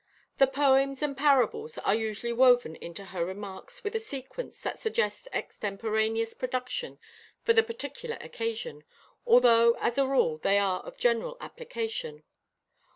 [0.39, 5.27] The poems and parables are usually woven into her remarks with a sequence that suggests
[5.31, 6.97] extemporaneous production
[7.43, 8.83] for the particular occasion,
[9.27, 12.23] although as a rule they are of general application.